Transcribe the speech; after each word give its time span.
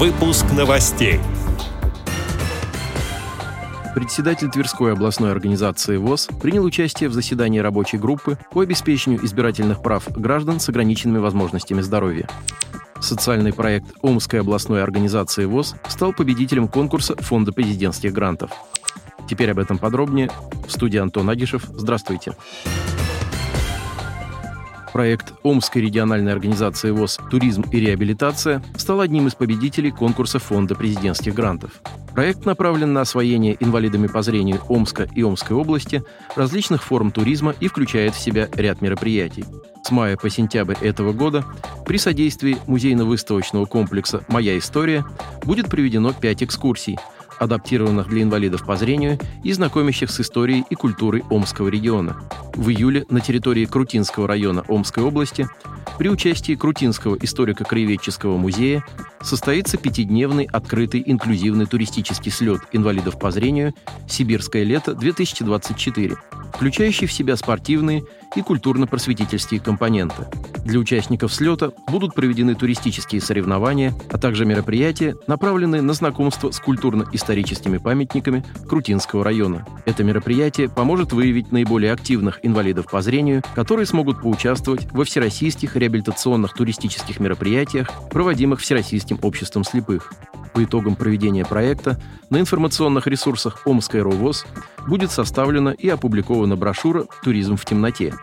Выпуск 0.00 0.46
новостей. 0.56 1.20
Председатель 3.94 4.50
Тверской 4.50 4.94
областной 4.94 5.30
организации 5.30 5.98
ВОЗ 5.98 6.30
принял 6.40 6.64
участие 6.64 7.10
в 7.10 7.12
заседании 7.12 7.58
рабочей 7.58 7.98
группы 7.98 8.38
по 8.50 8.62
обеспечению 8.62 9.22
избирательных 9.22 9.82
прав 9.82 10.10
граждан 10.10 10.58
с 10.58 10.70
ограниченными 10.70 11.18
возможностями 11.18 11.82
здоровья. 11.82 12.26
Социальный 12.98 13.52
проект 13.52 13.88
Омской 14.00 14.40
областной 14.40 14.82
организации 14.82 15.44
ВОЗ 15.44 15.74
стал 15.86 16.14
победителем 16.14 16.66
конкурса 16.66 17.14
Фонда 17.16 17.52
президентских 17.52 18.14
грантов. 18.14 18.52
Теперь 19.28 19.50
об 19.50 19.58
этом 19.58 19.76
подробнее. 19.76 20.30
В 20.66 20.72
студии 20.72 20.96
Антон 20.96 21.28
Агишев. 21.28 21.64
Здравствуйте. 21.76 22.32
Здравствуйте. 22.32 22.99
Проект 24.92 25.34
Омской 25.44 25.82
региональной 25.82 26.32
организации 26.32 26.90
ВОЗ 26.90 27.18
«Туризм 27.30 27.64
и 27.70 27.78
реабилитация» 27.78 28.62
стал 28.76 29.00
одним 29.00 29.28
из 29.28 29.34
победителей 29.34 29.92
конкурса 29.92 30.38
Фонда 30.40 30.74
президентских 30.74 31.34
грантов. 31.34 31.80
Проект 32.12 32.44
направлен 32.44 32.92
на 32.92 33.02
освоение 33.02 33.56
инвалидами 33.60 34.08
по 34.08 34.22
зрению 34.22 34.60
Омска 34.68 35.08
и 35.14 35.22
Омской 35.22 35.56
области 35.56 36.02
различных 36.34 36.82
форм 36.82 37.12
туризма 37.12 37.54
и 37.60 37.68
включает 37.68 38.14
в 38.14 38.20
себя 38.20 38.48
ряд 38.52 38.80
мероприятий. 38.80 39.44
С 39.84 39.92
мая 39.92 40.16
по 40.16 40.28
сентябрь 40.28 40.76
этого 40.80 41.12
года 41.12 41.44
при 41.86 41.96
содействии 41.96 42.58
музейно-выставочного 42.66 43.66
комплекса 43.66 44.24
«Моя 44.28 44.58
история» 44.58 45.04
будет 45.44 45.68
проведено 45.68 46.12
пять 46.12 46.42
экскурсий– 46.42 46.98
адаптированных 47.40 48.08
для 48.08 48.22
инвалидов 48.22 48.64
по 48.64 48.76
зрению 48.76 49.18
и 49.42 49.52
знакомящих 49.52 50.10
с 50.10 50.20
историей 50.20 50.64
и 50.68 50.74
культурой 50.74 51.24
Омского 51.30 51.68
региона. 51.68 52.16
В 52.54 52.68
июле 52.70 53.04
на 53.08 53.20
территории 53.20 53.64
Крутинского 53.64 54.26
района 54.26 54.64
Омской 54.68 55.02
области 55.02 55.48
при 55.98 56.08
участии 56.08 56.54
Крутинского 56.54 57.16
историко-краеведческого 57.16 58.36
музея 58.36 58.84
состоится 59.22 59.76
пятидневный 59.76 60.44
открытый 60.44 61.02
инклюзивный 61.04 61.66
туристический 61.66 62.32
слет 62.32 62.60
инвалидов 62.72 63.18
по 63.18 63.30
зрению 63.30 63.74
«Сибирское 64.08 64.64
лето-2024», 64.64 66.16
включающий 66.54 67.06
в 67.06 67.12
себя 67.12 67.36
спортивные 67.36 68.04
и 68.36 68.42
культурно-просветительские 68.42 69.60
компоненты. 69.60 70.26
Для 70.64 70.78
участников 70.78 71.32
слета 71.32 71.72
будут 71.88 72.14
проведены 72.14 72.54
туристические 72.54 73.20
соревнования, 73.20 73.94
а 74.10 74.18
также 74.18 74.44
мероприятия, 74.44 75.16
направленные 75.26 75.82
на 75.82 75.92
знакомство 75.92 76.50
с 76.50 76.60
культурно-историческими 76.60 77.78
памятниками 77.78 78.44
Крутинского 78.68 79.24
района. 79.24 79.66
Это 79.84 80.04
мероприятие 80.04 80.68
поможет 80.68 81.12
выявить 81.12 81.52
наиболее 81.52 81.92
активных 81.92 82.40
инвалидов 82.42 82.86
по 82.90 83.02
зрению, 83.02 83.42
которые 83.54 83.86
смогут 83.86 84.20
поучаствовать 84.20 84.90
во 84.92 85.04
всероссийских 85.04 85.76
реабилитационных 85.76 86.54
туристических 86.54 87.20
мероприятиях, 87.20 87.90
проводимых 88.10 88.60
Всероссийским 88.60 89.18
обществом 89.22 89.64
слепых. 89.64 90.12
По 90.54 90.64
итогам 90.64 90.96
проведения 90.96 91.44
проекта 91.44 92.00
на 92.28 92.40
информационных 92.40 93.06
ресурсах 93.06 93.62
Омской 93.64 94.02
РОВОЗ 94.02 94.46
будет 94.86 95.10
составлена 95.10 95.70
и 95.70 95.88
опубликована 95.88 96.56
брошюра 96.56 97.04
«Туризм 97.22 97.56
в 97.56 97.64
темноте». 97.64 98.14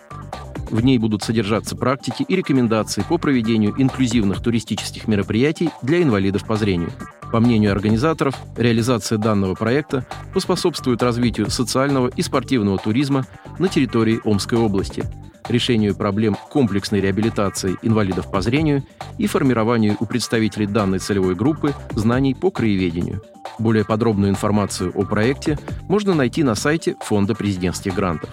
В 0.69 0.83
ней 0.83 0.97
будут 0.97 1.23
содержаться 1.23 1.77
практики 1.77 2.25
и 2.27 2.35
рекомендации 2.35 3.01
по 3.07 3.17
проведению 3.17 3.73
инклюзивных 3.77 4.41
туристических 4.41 5.07
мероприятий 5.07 5.69
для 5.81 6.03
инвалидов 6.03 6.45
по 6.45 6.57
зрению. 6.57 6.91
По 7.31 7.39
мнению 7.39 7.71
организаторов, 7.71 8.35
реализация 8.57 9.17
данного 9.17 9.53
проекта 9.53 10.05
поспособствует 10.33 11.01
развитию 11.03 11.49
социального 11.49 12.09
и 12.09 12.21
спортивного 12.21 12.77
туризма 12.77 13.25
на 13.59 13.69
территории 13.69 14.19
Омской 14.25 14.57
области– 14.57 15.03
решению 15.49 15.95
проблем 15.95 16.37
комплексной 16.49 17.01
реабилитации 17.01 17.75
инвалидов 17.81 18.29
по 18.31 18.41
зрению 18.41 18.83
и 19.17 19.27
формированию 19.27 19.97
у 19.99 20.05
представителей 20.05 20.67
данной 20.67 20.99
целевой 20.99 21.35
группы 21.35 21.73
знаний 21.91 22.33
по 22.33 22.51
краеведению. 22.51 23.21
Более 23.59 23.85
подробную 23.85 24.29
информацию 24.29 24.91
о 24.95 25.03
проекте 25.05 25.57
можно 25.87 26.13
найти 26.13 26.43
на 26.43 26.55
сайте 26.55 26.95
Фонда 27.01 27.35
президентских 27.35 27.95
грантов. 27.95 28.29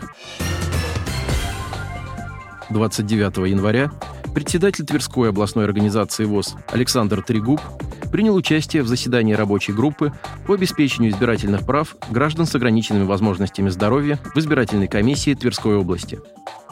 29 2.71 3.49
января 3.49 3.91
председатель 4.35 4.85
Тверской 4.85 5.29
областной 5.29 5.65
организации 5.65 6.25
ВОЗ 6.25 6.57
Александр 6.73 7.23
Трегуб 7.23 7.61
принял 8.11 8.35
участие 8.35 8.83
в 8.83 8.89
заседании 8.89 9.35
рабочей 9.35 9.73
группы 9.73 10.13
по 10.47 10.55
обеспечению 10.55 11.13
избирательных 11.13 11.65
прав 11.65 11.97
граждан 12.11 12.47
с 12.47 12.55
ограниченными 12.55 13.05
возможностями 13.05 13.71
здоровья 13.71 14.19
в 14.35 14.39
избирательной 14.39 14.89
комиссии 14.89 15.35
Тверской 15.35 15.77
области. 15.77 16.21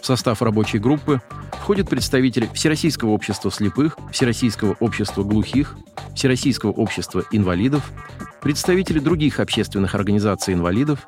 В 0.03 0.07
состав 0.07 0.43
рабочей 0.43 0.81
группы 0.81 1.23
входят 1.53 1.89
представители 1.89 2.51
Всероссийского 2.53 3.11
общества 3.11 3.53
слепых, 3.53 3.97
Всероссийского 4.11 4.77
общества 4.81 5.23
глухих, 5.23 5.77
Всероссийского 6.17 6.73
общества 6.73 7.23
инвалидов, 7.31 7.93
представители 8.41 8.99
других 8.99 9.39
общественных 9.39 9.95
организаций 9.95 10.55
инвалидов, 10.55 11.07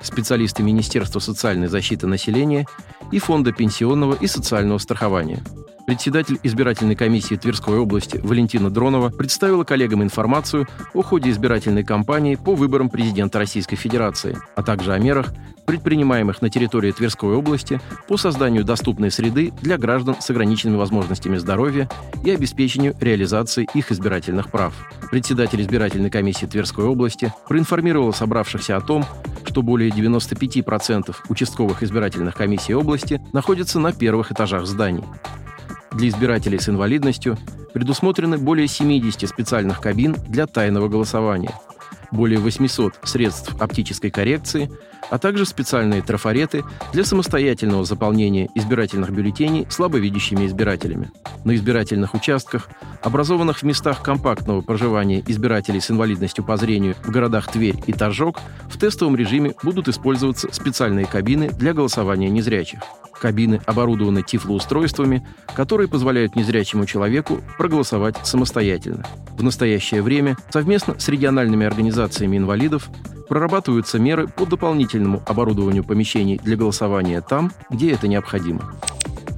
специалисты 0.00 0.62
Министерства 0.62 1.18
социальной 1.18 1.66
защиты 1.66 2.06
населения 2.06 2.68
и 3.10 3.18
Фонда 3.18 3.50
пенсионного 3.50 4.14
и 4.14 4.28
социального 4.28 4.78
страхования– 4.78 5.42
Председатель 5.88 6.38
избирательной 6.42 6.96
комиссии 6.96 7.36
Тверской 7.36 7.78
области 7.78 8.20
Валентина 8.22 8.68
Дронова 8.68 9.08
представила 9.08 9.64
коллегам 9.64 10.02
информацию 10.02 10.68
о 10.92 11.00
ходе 11.00 11.30
избирательной 11.30 11.82
кампании 11.82 12.34
по 12.34 12.54
выборам 12.54 12.90
президента 12.90 13.38
Российской 13.38 13.76
Федерации, 13.76 14.36
а 14.54 14.62
также 14.62 14.92
о 14.92 14.98
мерах, 14.98 15.32
предпринимаемых 15.64 16.42
на 16.42 16.50
территории 16.50 16.92
Тверской 16.92 17.34
области 17.34 17.80
по 18.06 18.18
созданию 18.18 18.64
доступной 18.64 19.10
среды 19.10 19.50
для 19.62 19.78
граждан 19.78 20.16
с 20.20 20.28
ограниченными 20.28 20.76
возможностями 20.76 21.38
здоровья 21.38 21.88
и 22.22 22.30
обеспечению 22.30 22.94
реализации 23.00 23.66
их 23.72 23.90
избирательных 23.90 24.50
прав. 24.50 24.74
Председатель 25.10 25.62
избирательной 25.62 26.10
комиссии 26.10 26.44
Тверской 26.44 26.84
области 26.84 27.32
проинформировал 27.48 28.12
собравшихся 28.12 28.76
о 28.76 28.82
том, 28.82 29.06
что 29.46 29.62
более 29.62 29.88
95% 29.88 31.16
участковых 31.30 31.82
избирательных 31.82 32.34
комиссий 32.34 32.74
области 32.74 33.22
находятся 33.32 33.80
на 33.80 33.92
первых 33.92 34.32
этажах 34.32 34.66
зданий. 34.66 35.04
Для 35.98 36.10
избирателей 36.10 36.60
с 36.60 36.68
инвалидностью 36.68 37.36
предусмотрены 37.74 38.38
более 38.38 38.68
70 38.68 39.28
специальных 39.28 39.80
кабин 39.80 40.14
для 40.28 40.46
тайного 40.46 40.86
голосования, 40.86 41.50
более 42.12 42.38
800 42.38 43.00
средств 43.02 43.60
оптической 43.60 44.12
коррекции, 44.12 44.70
а 45.10 45.18
также 45.18 45.46
специальные 45.46 46.02
трафареты 46.02 46.64
для 46.92 47.04
самостоятельного 47.04 47.84
заполнения 47.84 48.48
избирательных 48.54 49.10
бюллетеней 49.10 49.66
слабовидящими 49.70 50.46
избирателями. 50.46 51.10
На 51.44 51.54
избирательных 51.54 52.14
участках, 52.14 52.68
образованных 53.02 53.58
в 53.58 53.62
местах 53.62 54.02
компактного 54.02 54.60
проживания 54.60 55.22
избирателей 55.26 55.80
с 55.80 55.90
инвалидностью 55.90 56.44
по 56.44 56.56
зрению 56.56 56.94
в 57.02 57.10
городах 57.10 57.50
Тверь 57.50 57.76
и 57.86 57.92
Торжок, 57.92 58.38
в 58.68 58.78
тестовом 58.78 59.16
режиме 59.16 59.54
будут 59.62 59.88
использоваться 59.88 60.48
специальные 60.52 61.06
кабины 61.06 61.50
для 61.50 61.72
голосования 61.72 62.28
незрячих. 62.28 62.80
Кабины 63.20 63.60
оборудованы 63.66 64.22
тифлоустройствами, 64.22 65.26
которые 65.54 65.88
позволяют 65.88 66.36
незрячему 66.36 66.86
человеку 66.86 67.40
проголосовать 67.56 68.16
самостоятельно. 68.24 69.04
В 69.36 69.42
настоящее 69.42 70.02
время 70.02 70.36
совместно 70.50 70.98
с 70.98 71.08
региональными 71.08 71.66
организациями 71.66 72.36
инвалидов 72.36 72.88
прорабатываются 73.28 73.98
меры 73.98 74.28
по 74.28 74.46
дополнительному 74.46 75.22
оборудованию 75.26 75.84
помещений 75.84 76.40
для 76.42 76.56
голосования 76.56 77.20
там, 77.20 77.52
где 77.70 77.92
это 77.92 78.08
необходимо. 78.08 78.72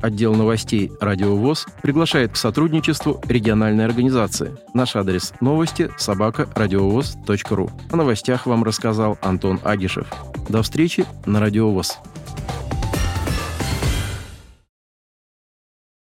Отдел 0.03 0.35
новостей 0.35 0.91
«Радио 1.01 1.37
ВОЗ» 1.37 1.67
приглашает 1.83 2.33
к 2.33 2.37
сотрудничеству 2.37 3.21
региональной 3.29 3.85
организации. 3.85 4.57
Наш 4.73 4.97
адрес 4.97 5.35
новости– 5.41 5.91
собака 5.99 6.49
радиовоз.ру. 6.55 7.71
О 7.91 7.97
новостях 7.97 8.47
вам 8.47 8.65
рассказал 8.65 9.19
Антон 9.21 9.61
Агишев. 9.63 10.07
До 10.49 10.63
встречи 10.63 11.05
на 11.27 11.41
«Радио 11.41 11.71
ВОЗ». 11.71 11.99